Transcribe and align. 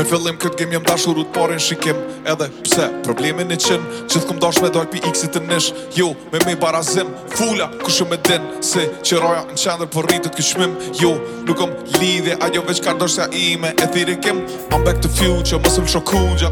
Me 0.00 0.04
fillim 0.08 0.36
këtë 0.40 0.56
gim 0.62 0.70
jem 0.72 0.84
dashur 0.88 1.18
u 1.20 1.22
të 1.28 1.58
shikim 1.60 1.98
Edhe 2.32 2.46
pse 2.64 2.86
problemin 3.04 3.52
e 3.52 3.58
qenë 3.60 4.06
Qithë 4.08 4.30
këm 4.30 4.38
dash 4.40 4.62
me 4.64 4.70
dojt 4.72 4.88
pi 4.94 5.02
x-it 5.10 5.34
të 5.36 5.42
nish 5.44 5.68
Jo, 5.98 6.14
me 6.32 6.40
me 6.46 6.54
barazim 6.56 7.12
Fulla, 7.34 7.68
kush 7.84 8.00
me 8.08 8.16
din 8.16 8.48
Se 8.64 8.86
që 9.04 9.20
roja 9.20 9.44
në 9.50 9.60
qendër 9.60 9.92
për 9.92 10.08
rritët 10.08 10.40
këshmim 10.40 10.72
Jo, 11.02 11.12
nuk 11.44 11.60
om 11.66 11.76
lidhje 12.00 12.40
Ajo 12.48 12.64
veç 12.70 12.80
kardoshja 12.88 13.28
ime 13.44 13.74
e 13.76 14.16
kem 14.24 14.40
I'm 14.72 14.84
back 14.88 15.02
to 15.04 15.08
future, 15.20 15.60
mësëm 15.60 15.84
shokungja 15.84 16.48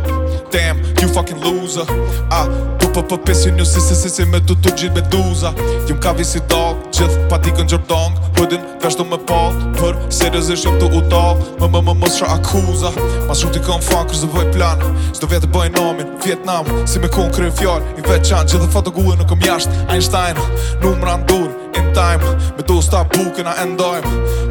damn, 0.51 0.79
you 1.01 1.09
fucking 1.09 1.41
loser 1.43 1.84
A, 2.30 2.47
pu 2.79 2.87
pu 2.93 3.02
pu 3.05 3.19
pisi 3.23 3.51
një 3.52 3.65
si 3.66 3.80
si 3.80 3.95
si 3.95 4.11
si 4.11 4.25
me 4.25 4.41
tutu 4.41 4.71
gjit 4.77 4.95
me 4.95 5.01
duza 5.02 5.52
Jum 5.88 5.98
ka 6.01 6.12
visi 6.12 6.41
dog, 6.48 6.79
gjith 6.93 7.16
pa 7.30 7.38
ti 7.38 7.51
kën 7.51 7.69
gjërp 7.69 7.88
dong 7.88 8.16
Hudin 8.38 8.62
veshtu 8.83 9.05
me 9.05 9.19
pot, 9.29 9.57
për 9.80 9.97
seriosisht 10.11 10.65
jom 10.66 10.79
të 10.80 10.88
utal 11.01 11.38
Më 11.61 11.69
më 11.74 11.83
më 11.88 11.95
mësra 12.02 12.30
akuza 12.38 12.93
Mas 13.29 13.43
shumë 13.43 13.59
ti 13.59 13.62
kën 13.66 13.83
fan, 13.84 14.07
kërës 14.09 14.24
dhe 14.24 14.33
bëj 14.34 14.48
plan 14.57 14.84
Sdo 15.16 15.30
vjetë 15.30 15.47
të 15.47 15.52
bëj 15.57 15.71
nomin, 15.77 16.12
Vietnam 16.24 16.69
Si 16.88 17.02
me 17.02 17.10
kën 17.12 17.33
kërën 17.37 17.55
fjall, 17.60 17.85
i 18.01 18.07
veçan 18.09 18.46
Gjith 18.49 18.65
dhe 18.65 18.73
fatë 18.77 18.95
gullin 18.96 19.21
nuk 19.21 19.37
më 19.38 19.51
jasht 19.51 19.74
Einstein, 19.93 20.38
numra 20.85 21.19
ndur, 21.24 21.49
in 21.77 21.93
time 21.96 22.24
Me 22.57 22.65
do 22.66 22.80
sta 22.85 23.05
buke 23.16 23.45
na 23.45 23.57
endojm 23.65 24.07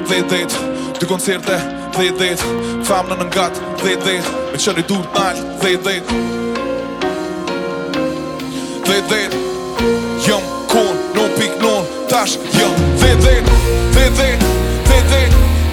they 0.10 0.24
date 0.26 0.58
Dy 1.00 1.06
koncerte, 1.06 1.56
dhe 1.98 2.12
dhe 2.20 2.28
dhe 2.40 2.48
Famë 2.88 3.12
në 3.12 3.16
nëngat, 3.22 3.58
dhe 3.82 3.96
dhe 4.00 4.14
dhe 4.20 4.36
Me 4.54 4.60
qëri 4.64 4.84
dur 4.90 5.02
t'nall, 5.12 5.42
dhe 5.64 5.72
dhe 5.84 5.96
dhe 6.08 6.22
Dhe 8.88 9.00
dhe 9.10 9.18
dhe 9.34 9.42
Jëm 10.26 10.46
kon, 10.72 10.94
no 11.18 11.26
pik 11.36 11.58
non 11.64 11.84
Tash 12.12 12.38
jëm 12.56 12.72
dhe 13.02 13.12
dhe 13.26 13.34
dhe 13.44 14.06
dhe 14.22 14.30
dhe 14.40 15.02
dhe 15.12 15.22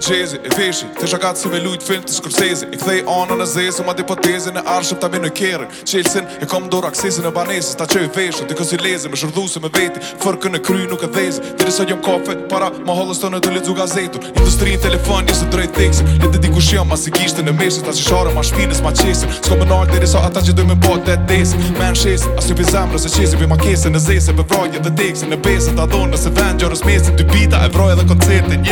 qezi 0.00 0.36
E 0.44 0.50
veshi, 0.58 0.86
të 1.00 1.08
shakat 1.12 1.38
si 1.38 1.48
me 1.52 1.60
lujt 1.64 1.84
film 1.86 2.02
të 2.06 2.14
skrësezi 2.16 2.68
E 2.74 2.78
kthej 2.80 3.02
anë 3.10 3.36
në 3.40 3.46
zezë, 3.52 3.82
u 3.82 3.86
ma 3.86 3.94
di 3.96 4.04
potezi 4.08 4.52
Në 4.54 4.62
arshëm 4.78 5.00
ta 5.02 5.10
vinë 5.12 5.26
në 5.28 5.32
kjerën 5.38 5.74
Qelsin, 5.86 6.28
e 6.42 6.48
kom 6.50 6.68
dorë 6.72 6.90
aksesi 6.90 7.24
në 7.24 7.32
banesis 7.36 7.76
Ta 7.78 7.86
qoj 7.90 8.06
veshën, 8.16 8.48
të 8.50 8.56
kësi 8.58 8.80
lezi 8.82 9.10
Me 9.12 9.20
shërdhu 9.20 9.44
se 9.50 9.62
me 9.64 9.70
veti, 9.74 10.02
fërkë 10.22 10.52
në 10.56 10.62
kry 10.66 10.86
nuk 10.90 11.04
e 11.04 11.10
dhezi 11.14 11.44
Diri 11.60 11.74
sa 11.74 11.86
gjëm 11.88 12.00
kafe, 12.06 12.36
para 12.50 12.70
ma 12.86 12.96
hollës 12.98 13.20
të 13.22 13.30
në 13.34 13.42
të 13.44 13.54
lezu 13.58 13.76
gazetur 13.78 14.24
Industri 14.32 14.74
në 14.76 14.82
telefon, 14.86 15.24
njësë 15.28 15.48
të 15.48 15.52
drejt 15.56 15.76
teksin 15.78 16.10
Në 16.24 16.30
të 16.36 16.42
diku 16.46 16.64
shion, 16.66 16.88
ma 16.90 16.98
si 16.98 17.12
gishtë 17.14 17.44
në 17.46 17.56
mesin 17.60 17.86
Ta 17.86 17.94
që 17.96 18.06
shore, 18.08 18.32
ma 18.34 18.44
shpinës, 18.46 18.82
ma 18.84 18.92
qesin 18.92 19.30
Sko 19.40 19.58
më 19.60 19.68
nalë, 19.70 19.90
diri 19.94 20.08
sa 20.08 20.24
ata 20.24 20.40
që 20.40 20.56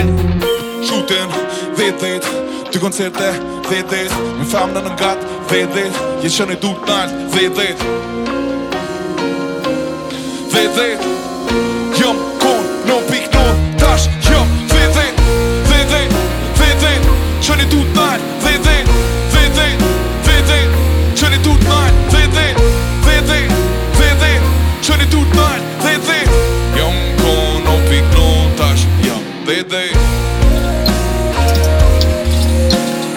yeah. 0.09 0.58
Shootin, 0.85 1.29
dhejt 1.77 1.99
dhejt 2.01 2.27
Ty 2.73 2.79
koncerte, 2.79 3.33
dhejt 3.69 3.91
Më 3.93 4.09
Mi 4.39 4.45
famë 4.53 4.73
në 4.77 4.81
nëngat, 4.87 5.21
dhejt 5.51 5.71
dhejt 5.75 5.97
Je 6.25 6.29
që 6.39 6.45
në 6.49 6.53
i 6.55 6.57
dup 6.65 6.79
nalt, 6.89 7.11
dhejt 7.35 7.53
dhejt 7.59 7.79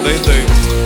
they 0.04 0.20
do. 0.22 0.81